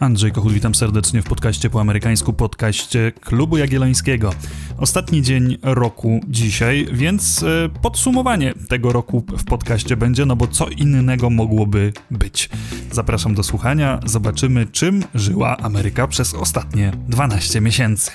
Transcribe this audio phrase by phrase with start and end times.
[0.00, 4.32] Andrzej Kochut, witam serdecznie w podcaście po amerykańsku, podcaście Klubu Jagiellońskiego.
[4.78, 10.68] Ostatni dzień roku dzisiaj, więc e, podsumowanie tego roku w podcaście będzie, no bo co
[10.68, 12.48] innego mogłoby być.
[12.92, 18.10] Zapraszam do słuchania, zobaczymy czym żyła Ameryka przez ostatnie 12 miesięcy.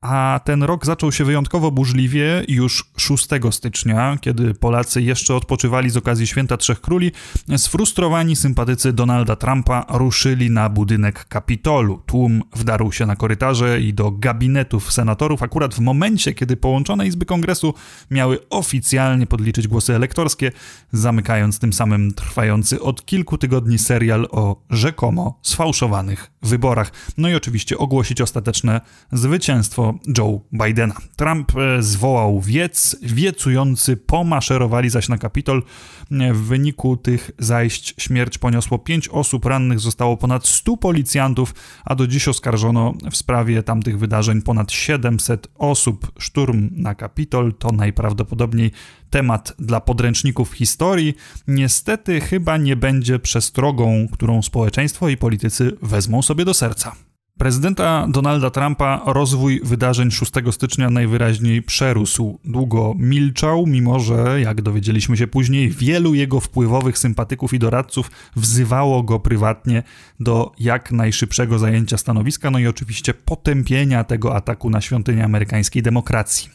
[0.00, 5.96] A ten rok zaczął się wyjątkowo burzliwie już 6 stycznia, kiedy Polacy jeszcze odpoczywali z
[5.96, 7.12] okazji Święta Trzech Króli.
[7.56, 12.02] Sfrustrowani sympatycy Donalda Trumpa ruszyli na budynek Kapitolu.
[12.06, 17.26] Tłum wdarł się na korytarze i do gabinetów senatorów, akurat w momencie, kiedy połączone Izby
[17.26, 17.74] Kongresu
[18.10, 20.52] miały oficjalnie podliczyć głosy elektorskie,
[20.92, 26.92] zamykając tym samym trwający od kilku tygodni serial o rzekomo sfałszowanych wyborach.
[27.18, 28.80] No i oczywiście ogłosić ostateczne
[29.12, 30.94] zwycięstwo Joe Bidena.
[31.16, 35.62] Trump e, zwołał wiec, wiecujący pomaszerowali zaś na Kapitol.
[36.10, 41.94] E, w wyniku tych zajść śmierć poniosło pięć osób, rannych zostało ponad 100 policjantów, a
[41.94, 46.12] do dziś oskarżono w sprawie tamtych wydarzeń ponad 700 osób.
[46.18, 48.72] Szturm na Kapitol to najprawdopodobniej
[49.10, 51.14] temat dla podręczników historii.
[51.48, 56.96] Niestety chyba nie będzie przestrogą, którą społeczeństwo i politycy wezmą sobie do serca.
[57.40, 62.38] Prezydenta Donalda Trumpa rozwój wydarzeń 6 stycznia najwyraźniej przerósł.
[62.44, 69.02] Długo milczał, mimo że, jak dowiedzieliśmy się później, wielu jego wpływowych sympatyków i doradców wzywało
[69.02, 69.82] go prywatnie
[70.20, 76.50] do jak najszybszego zajęcia stanowiska, no i oczywiście potępienia tego ataku na świątynię amerykańskiej demokracji.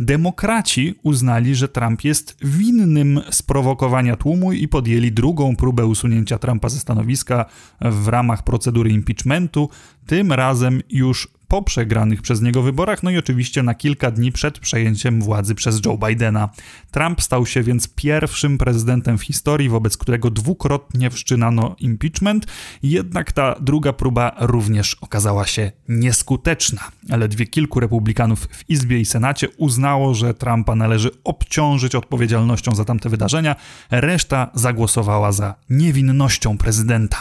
[0.00, 6.80] Demokraci uznali, że Trump jest winnym sprowokowania tłumu i podjęli drugą próbę usunięcia Trumpa ze
[6.80, 7.44] stanowiska
[7.80, 9.70] w ramach procedury impeachmentu,
[10.06, 14.58] tym razem już po przegranych przez niego wyborach, no i oczywiście na kilka dni przed
[14.58, 16.48] przejęciem władzy przez Joe Bidena.
[16.90, 22.46] Trump stał się więc pierwszym prezydentem w historii, wobec którego dwukrotnie wszczynano impeachment,
[22.82, 26.80] jednak ta druga próba również okazała się nieskuteczna.
[27.08, 33.08] Ledwie kilku republikanów w Izbie i Senacie uznało, że Trumpa należy obciążyć odpowiedzialnością za tamte
[33.08, 33.56] wydarzenia,
[33.90, 37.18] reszta zagłosowała za niewinnością prezydenta.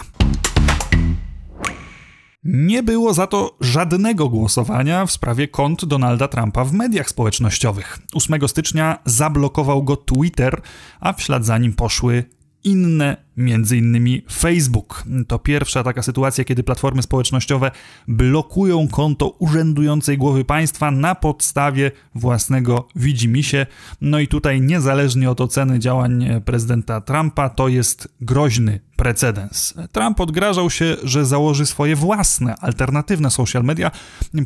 [2.45, 7.99] Nie było za to żadnego głosowania w sprawie kont Donalda Trumpa w mediach społecznościowych.
[8.13, 10.61] 8 stycznia zablokował go Twitter,
[10.99, 12.23] a w ślad za nim poszły
[12.65, 15.03] inne, między innymi Facebook.
[15.27, 17.71] To pierwsza taka sytuacja, kiedy platformy społecznościowe
[18.07, 23.67] blokują konto urzędującej głowy państwa na podstawie własnego widzimisię.
[24.01, 29.73] No i tutaj niezależnie od oceny działań prezydenta Trumpa, to jest groźny precedens.
[29.91, 33.91] Trump odgrażał się, że założy swoje własne, alternatywne social media.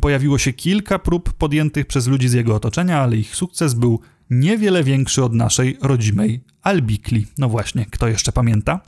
[0.00, 4.00] Pojawiło się kilka prób podjętych przez ludzi z jego otoczenia, ale ich sukces był
[4.30, 7.26] niewiele większy od naszej rodzimej Albikli.
[7.38, 8.80] No właśnie, kto jeszcze pamięta?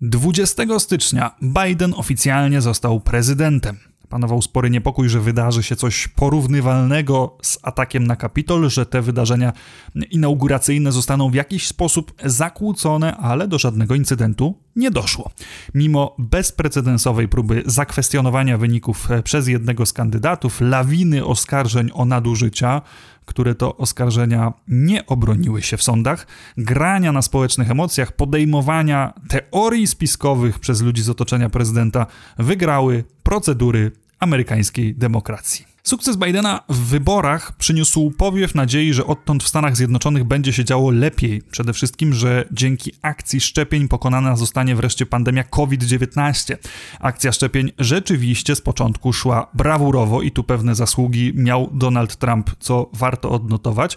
[0.00, 3.91] 20 stycznia Biden oficjalnie został prezydentem.
[4.12, 9.52] Panował spory niepokój, że wydarzy się coś porównywalnego z atakiem na Kapitol, że te wydarzenia
[10.10, 15.30] inauguracyjne zostaną w jakiś sposób zakłócone, ale do żadnego incydentu nie doszło.
[15.74, 22.82] Mimo bezprecedensowej próby zakwestionowania wyników przez jednego z kandydatów, lawiny oskarżeń o nadużycia,
[23.26, 30.58] które to oskarżenia nie obroniły się w sądach, grania na społecznych emocjach, podejmowania teorii spiskowych
[30.58, 32.06] przez ludzi z otoczenia prezydenta,
[32.38, 35.71] wygrały procedury amerykańskiej demokracji.
[35.84, 40.90] Sukces Bidena w wyborach przyniósł powiew nadziei, że odtąd w Stanach Zjednoczonych będzie się działo
[40.90, 41.42] lepiej.
[41.50, 46.56] Przede wszystkim, że dzięki akcji szczepień pokonana zostanie wreszcie pandemia COVID-19.
[47.00, 52.90] Akcja szczepień rzeczywiście z początku szła brawurowo i tu pewne zasługi miał Donald Trump, co
[52.92, 53.96] warto odnotować.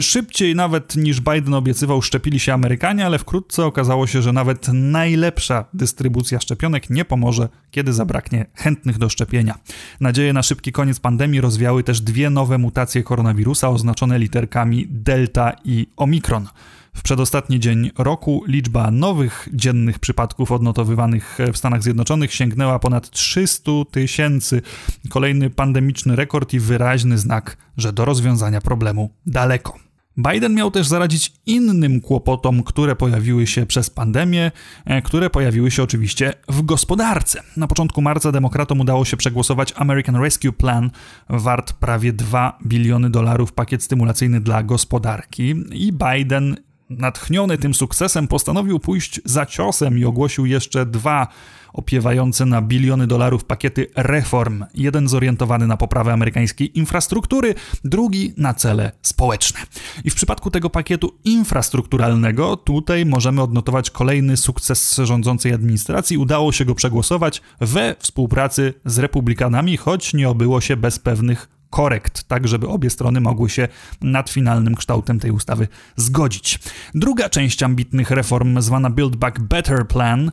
[0.00, 5.64] Szybciej nawet niż Biden obiecywał szczepili się Amerykanie, ale wkrótce okazało się, że nawet najlepsza
[5.72, 9.58] dystrybucja szczepionek nie pomoże, kiedy zabraknie chętnych do szczepienia.
[10.00, 15.52] Nadzieje na szybki koniec pandemii pandemii rozwiały też dwie nowe mutacje koronawirusa oznaczone literkami Delta
[15.64, 16.48] i Omikron.
[16.94, 23.70] W przedostatni dzień roku liczba nowych dziennych przypadków odnotowywanych w Stanach Zjednoczonych sięgnęła ponad 300
[23.90, 24.62] tysięcy.
[25.10, 29.83] Kolejny pandemiczny rekord i wyraźny znak, że do rozwiązania problemu daleko.
[30.18, 34.52] Biden miał też zaradzić innym kłopotom, które pojawiły się przez pandemię,
[34.84, 37.42] e, które pojawiły się oczywiście w gospodarce.
[37.56, 40.90] Na początku marca demokratom udało się przegłosować American Rescue Plan,
[41.28, 46.56] wart prawie 2 biliony dolarów pakiet stymulacyjny dla gospodarki i Biden
[46.90, 51.28] Natchniony tym sukcesem postanowił pójść za ciosem i ogłosił jeszcze dwa
[51.74, 54.64] opiewające na biliony dolarów pakiety reform.
[54.74, 57.54] Jeden zorientowany na poprawę amerykańskiej infrastruktury,
[57.84, 59.60] drugi na cele społeczne.
[60.04, 66.18] I w przypadku tego pakietu infrastrukturalnego, tutaj możemy odnotować kolejny sukces rządzącej administracji.
[66.18, 72.24] Udało się go przegłosować we współpracy z republikanami, choć nie obyło się bez pewnych korekt,
[72.28, 73.68] tak żeby obie strony mogły się
[74.00, 76.58] nad finalnym kształtem tej ustawy zgodzić.
[76.94, 80.32] Druga część ambitnych reform, zwana Build Back Better Plan,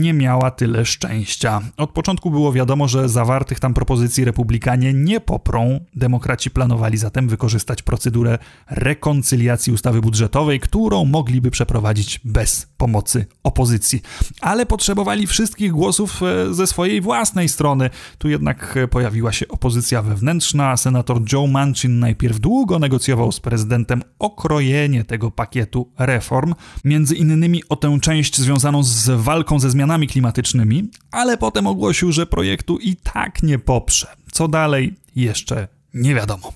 [0.00, 1.60] nie miała tyle szczęścia.
[1.76, 5.80] Od początku było wiadomo, że zawartych tam propozycji republikanie nie poprą.
[5.94, 8.38] Demokraci planowali zatem wykorzystać procedurę
[8.70, 14.02] rekoncyliacji ustawy budżetowej, którą mogliby przeprowadzić bez pomocy opozycji.
[14.40, 17.90] Ale potrzebowali wszystkich głosów e, ze swojej własnej strony.
[18.18, 24.02] Tu jednak e, pojawiła się opozycja wewnętrzna, senator Joe Manchin najpierw długo negocjował z prezydentem
[24.18, 30.90] okrojenie tego pakietu reform, między innymi o tę część związaną z walką ze zmianami klimatycznymi,
[31.10, 34.06] ale potem ogłosił, że projektu i tak nie poprze.
[34.32, 36.52] Co dalej, jeszcze nie wiadomo.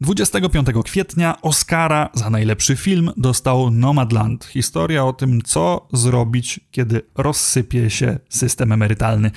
[0.00, 4.44] 25 kwietnia Oscara za najlepszy film dostał Nomadland.
[4.44, 9.30] Historia o tym, co zrobić, kiedy rozsypie się system emerytalny.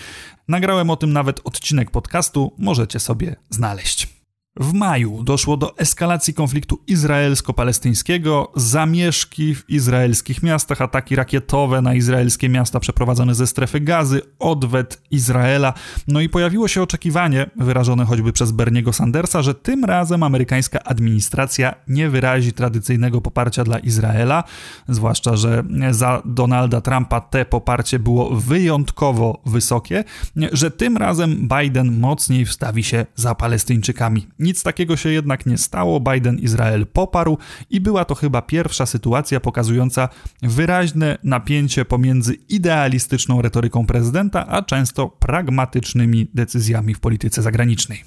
[0.48, 4.11] Nagrałem o tym nawet odcinek podcastu, możecie sobie znaleźć.
[4.60, 12.50] W maju doszło do eskalacji konfliktu izraelsko-palestyńskiego, zamieszki w izraelskich miastach, ataki rakietowe na izraelskie
[12.50, 15.74] miasta przeprowadzone ze strefy gazy, odwet Izraela.
[16.08, 21.76] No i pojawiło się oczekiwanie, wyrażone choćby przez Berniego Sandersa, że tym razem amerykańska administracja
[21.88, 24.44] nie wyrazi tradycyjnego poparcia dla Izraela,
[24.90, 30.04] zwłaszcza, że za Donalda Trumpa te poparcie było wyjątkowo wysokie,
[30.52, 34.28] że tym razem Biden mocniej wstawi się za Palestyńczykami.
[34.42, 37.38] Nic takiego się jednak nie stało, Biden Izrael poparł
[37.70, 40.10] i była to chyba pierwsza sytuacja pokazująca
[40.42, 48.04] wyraźne napięcie pomiędzy idealistyczną retoryką prezydenta, a często pragmatycznymi decyzjami w polityce zagranicznej.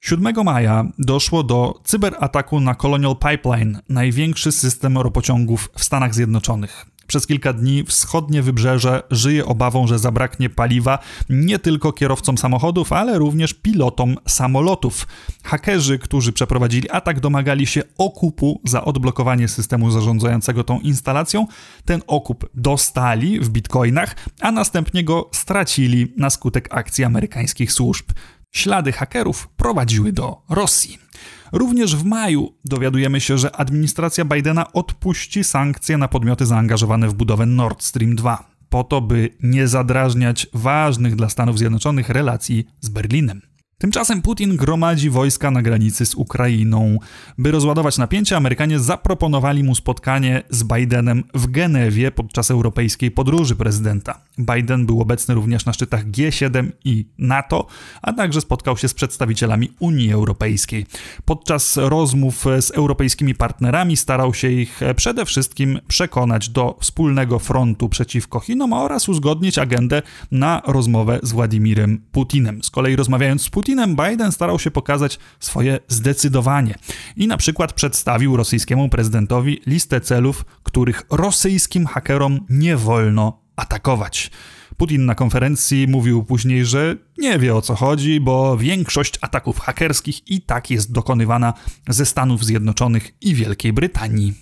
[0.00, 6.86] 7 maja doszło do cyberataku na Colonial Pipeline, największy system ropociągów w Stanach Zjednoczonych.
[7.10, 10.98] Przez kilka dni wschodnie wybrzeże żyje obawą, że zabraknie paliwa
[11.28, 15.06] nie tylko kierowcom samochodów, ale również pilotom samolotów.
[15.44, 21.46] Hakerzy, którzy przeprowadzili atak, domagali się okupu za odblokowanie systemu zarządzającego tą instalacją.
[21.84, 28.06] Ten okup dostali w bitcoinach, a następnie go stracili na skutek akcji amerykańskich służb.
[28.52, 31.09] Ślady hakerów prowadziły do Rosji.
[31.52, 37.46] Również w maju dowiadujemy się, że administracja Bidena odpuści sankcje na podmioty zaangażowane w budowę
[37.46, 43.49] Nord Stream 2, po to, by nie zadrażniać ważnych dla Stanów Zjednoczonych relacji z Berlinem.
[43.80, 46.98] Tymczasem Putin gromadzi wojska na granicy z Ukrainą.
[47.38, 54.20] By rozładować napięcie, Amerykanie zaproponowali mu spotkanie z Bidenem w Genewie podczas europejskiej podróży prezydenta.
[54.38, 57.66] Biden był obecny również na szczytach G7 i NATO,
[58.02, 60.86] a także spotkał się z przedstawicielami Unii Europejskiej.
[61.24, 68.40] Podczas rozmów z europejskimi partnerami starał się ich przede wszystkim przekonać do wspólnego frontu przeciwko
[68.40, 72.62] Chinom oraz uzgodnić agendę na rozmowę z Władimirem Putinem.
[72.62, 76.74] Z kolei rozmawiając z Putinem, Putinem Biden starał się pokazać swoje zdecydowanie
[77.16, 84.30] i na przykład przedstawił rosyjskiemu prezydentowi listę celów, których rosyjskim hakerom nie wolno atakować.
[84.76, 90.30] Putin na konferencji mówił później, że nie wie o co chodzi, bo większość ataków hakerskich
[90.30, 91.54] i tak jest dokonywana
[91.88, 94.34] ze Stanów Zjednoczonych i Wielkiej Brytanii.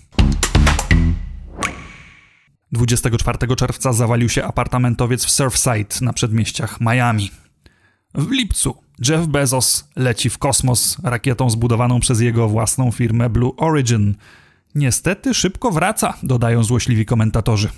[2.72, 7.30] 24 czerwca zawalił się apartamentowiec w Surfside na przedmieściach Miami.
[8.14, 8.74] W lipcu
[9.08, 14.14] Jeff Bezos leci w kosmos rakietą zbudowaną przez jego własną firmę Blue Origin.
[14.74, 17.68] Niestety szybko wraca, dodają złośliwi komentatorzy.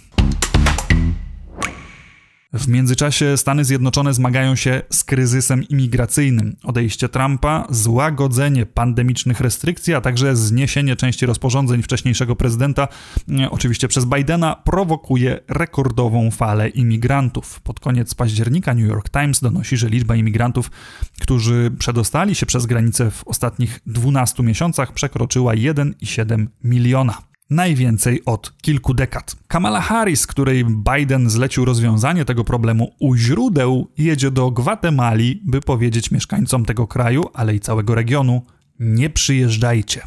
[2.53, 6.57] W międzyczasie Stany Zjednoczone zmagają się z kryzysem imigracyjnym.
[6.65, 12.89] Odejście Trumpa, złagodzenie pandemicznych restrykcji, a także zniesienie części rozporządzeń wcześniejszego prezydenta,
[13.41, 17.61] e, oczywiście przez Bidena, prowokuje rekordową falę imigrantów.
[17.61, 20.71] Pod koniec października New York Times donosi, że liczba imigrantów,
[21.21, 28.95] którzy przedostali się przez granicę w ostatnich 12 miesiącach, przekroczyła 1,7 miliona najwięcej od kilku
[28.95, 29.37] dekad.
[29.49, 36.11] Kamala Harris, której Biden zlecił rozwiązanie tego problemu u źródeł, jedzie do Gwatemali, by powiedzieć
[36.11, 38.43] mieszkańcom tego kraju, ale i całego regionu:
[38.81, 40.01] nie przyjeżdżajcie.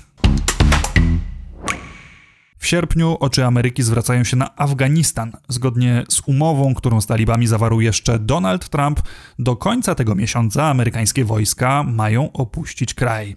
[2.57, 5.31] W sierpniu oczy Ameryki zwracają się na Afganistan.
[5.47, 9.01] Zgodnie z umową, którą z talibami zawarł jeszcze Donald Trump,
[9.39, 13.35] do końca tego miesiąca amerykańskie wojska mają opuścić kraj.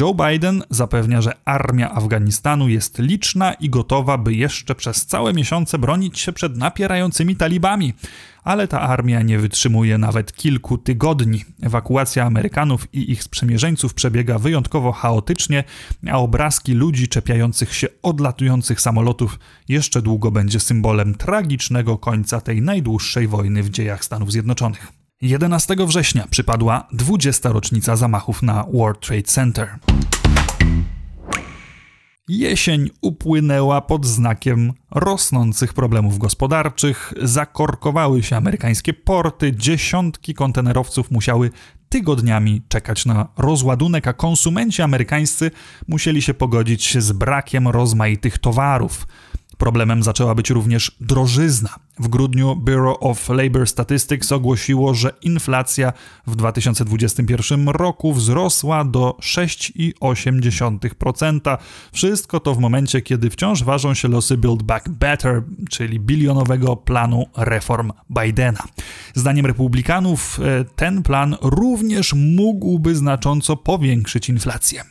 [0.00, 5.78] Joe Biden zapewnia, że armia Afganistanu jest liczna i gotowa, by jeszcze przez całe miesiące
[5.78, 7.94] bronić się przed napierającymi talibami.
[8.44, 11.44] Ale ta armia nie wytrzymuje nawet kilku tygodni.
[11.62, 15.64] Ewakuacja Amerykanów i ich sprzymierzeńców przebiega wyjątkowo chaotycznie,
[16.10, 23.28] a obrazki ludzi czepiających się odlatujących samolotów jeszcze długo będzie symbolem tragicznego końca tej najdłuższej
[23.28, 25.03] wojny w dziejach Stanów Zjednoczonych.
[25.22, 27.48] 11 września przypadła 20.
[27.48, 29.68] rocznica zamachów na World Trade Center.
[32.28, 41.50] Jesień upłynęła pod znakiem rosnących problemów gospodarczych, zakorkowały się amerykańskie porty, dziesiątki kontenerowców musiały
[41.88, 45.50] tygodniami czekać na rozładunek, a konsumenci amerykańscy
[45.88, 49.06] musieli się pogodzić z brakiem rozmaitych towarów.
[49.64, 51.74] Problemem zaczęła być również drożyzna.
[51.98, 55.92] W grudniu Bureau of Labor Statistics ogłosiło, że inflacja
[56.26, 61.58] w 2021 roku wzrosła do 6,8%.
[61.92, 67.26] Wszystko to w momencie, kiedy wciąż ważą się losy Build Back Better, czyli bilionowego planu
[67.36, 68.62] reform Bidena.
[69.14, 74.84] Zdaniem republikanów e, ten plan również mógłby znacząco powiększyć inflację.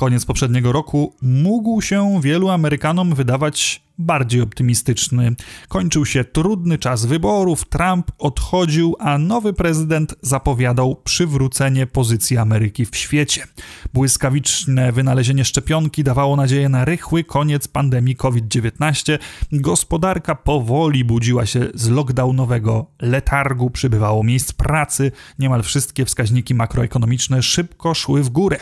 [0.00, 5.34] Koniec poprzedniego roku mógł się wielu Amerykanom wydawać bardziej optymistyczny.
[5.68, 12.96] Kończył się trudny czas wyborów, Trump odchodził, a nowy prezydent zapowiadał przywrócenie pozycji Ameryki w
[12.96, 13.44] świecie.
[13.92, 19.18] Błyskawiczne wynalezienie szczepionki dawało nadzieję na rychły koniec pandemii COVID-19.
[19.52, 27.94] Gospodarka powoli budziła się z lockdownowego letargu, przybywało miejsc pracy, niemal wszystkie wskaźniki makroekonomiczne szybko
[27.94, 28.58] szły w górę.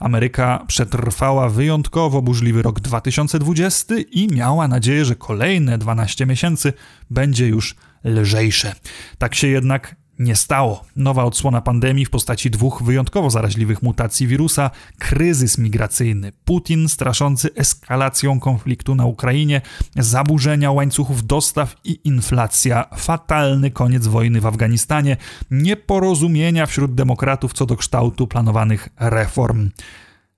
[0.00, 6.72] Ameryka przetrwała wyjątkowo burzliwy rok 2020 i miała nadzieję, że kolejne 12 miesięcy
[7.10, 8.72] będzie już lżejsze.
[9.18, 10.84] Tak się jednak nie stało.
[10.96, 18.40] Nowa odsłona pandemii w postaci dwóch wyjątkowo zaraźliwych mutacji wirusa, kryzys migracyjny, Putin straszący eskalacją
[18.40, 19.60] konfliktu na Ukrainie,
[19.96, 25.16] zaburzenia łańcuchów dostaw i inflacja, fatalny koniec wojny w Afganistanie,
[25.50, 29.70] nieporozumienia wśród demokratów co do kształtu planowanych reform.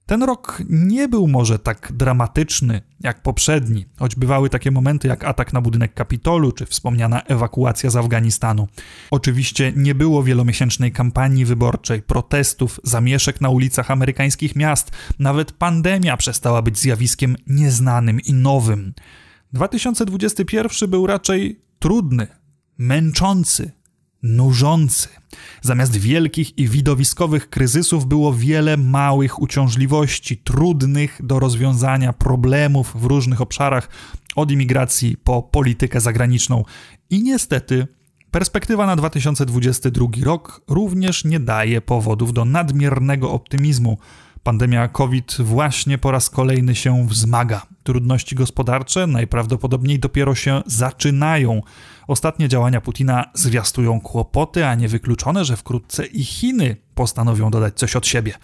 [0.09, 5.53] Ten rok nie był może tak dramatyczny jak poprzedni, choć bywały takie momenty jak atak
[5.53, 8.69] na budynek Kapitolu czy wspomniana ewakuacja z Afganistanu.
[9.11, 16.63] Oczywiście nie było wielomiesięcznej kampanii wyborczej, protestów, zamieszek na ulicach amerykańskich miast, nawet pandemia przestała
[16.63, 18.95] być zjawiskiem nieznanym i nowym.
[19.53, 22.27] 2021 był raczej trudny,
[22.79, 23.71] męczący,
[24.23, 25.09] nużący.
[25.63, 33.41] Zamiast wielkich i widowiskowych kryzysów było wiele małych uciążliwości, trudnych do rozwiązania problemów w różnych
[33.41, 33.89] obszarach,
[34.37, 36.65] od imigracji po politykę zagraniczną.
[37.11, 37.87] I niestety
[38.31, 43.99] perspektywa na 2022 rok również nie daje powodów do nadmiernego optymizmu.
[44.49, 47.67] Pandemia COVID właśnie po raz kolejny się wzmaga.
[47.83, 51.63] Trudności gospodarcze najprawdopodobniej dopiero się zaczynają.
[52.07, 57.97] Ostatnie działania Putina zwiastują kłopoty, a nie wykluczone, że wkrótce i Chiny postanowią dodać coś
[57.97, 58.35] od siebie.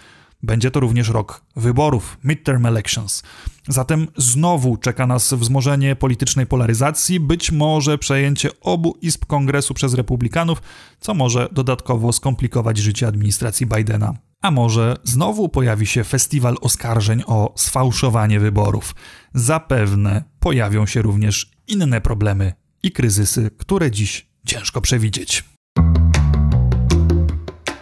[0.42, 3.22] Będzie to również rok wyborów, midterm elections.
[3.68, 10.62] Zatem znowu czeka nas wzmożenie politycznej polaryzacji, być może przejęcie obu izb kongresu przez republikanów,
[11.00, 14.14] co może dodatkowo skomplikować życie administracji Bidena.
[14.44, 18.94] A może znowu pojawi się festiwal oskarżeń o sfałszowanie wyborów.
[19.34, 25.44] Zapewne pojawią się również inne problemy i kryzysy, które dziś ciężko przewidzieć.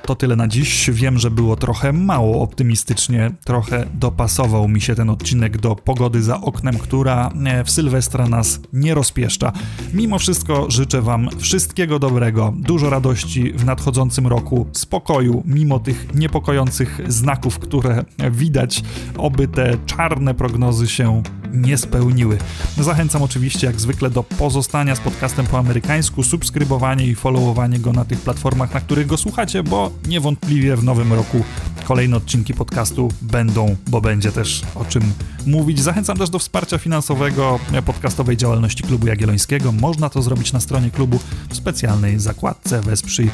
[0.07, 0.91] To tyle na dziś.
[0.91, 6.41] Wiem, że było trochę mało optymistycznie, trochę dopasował mi się ten odcinek do pogody za
[6.41, 9.53] oknem, która e, w Sylwestra nas nie rozpieszcza.
[9.95, 17.01] Mimo wszystko życzę Wam wszystkiego dobrego, dużo radości w nadchodzącym roku, spokoju, mimo tych niepokojących
[17.09, 18.83] znaków, które widać,
[19.19, 22.39] oby te czarne prognozy się nie spełniły.
[22.79, 28.05] Zachęcam oczywiście jak zwykle do pozostania z podcastem po amerykańsku, subskrybowanie i followowanie go na
[28.05, 31.45] tych platformach, na których go słuchacie, bo niewątpliwie w nowym roku
[31.85, 35.13] kolejne odcinki podcastu będą, bo będzie też o czym
[35.47, 35.81] mówić.
[35.81, 39.73] Zachęcam też do wsparcia finansowego podcastowej działalności Klubu Jagiellońskiego.
[39.73, 41.19] Można to zrobić na stronie klubu
[41.49, 43.31] w specjalnej zakładce Wesprzyj,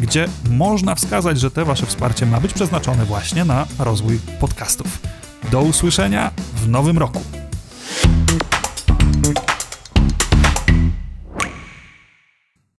[0.00, 4.98] gdzie można wskazać, że te wasze wsparcie ma być przeznaczone właśnie na rozwój podcastów.
[5.50, 7.39] Do usłyszenia w nowym roku.